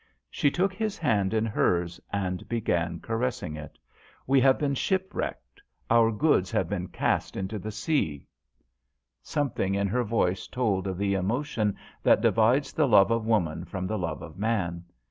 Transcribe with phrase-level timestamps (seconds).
[0.31, 3.77] She took his hand in hers, and began caressing it."
[4.25, 5.61] We have been shipwrecked.
[5.91, 8.25] Our goods have been cast into the sea." I 70 JOHN SHERMAN.
[9.53, 13.85] Something in her voice told of the emotion that divides the love of woman from
[13.85, 14.85] the love of man.